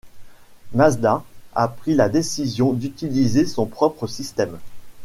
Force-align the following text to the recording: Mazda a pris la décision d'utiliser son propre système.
Mazda 0.73 1.23
a 1.53 1.67
pris 1.67 1.93
la 1.93 2.09
décision 2.09 2.73
d'utiliser 2.73 3.45
son 3.45 3.67
propre 3.67 4.07
système. 4.07 4.57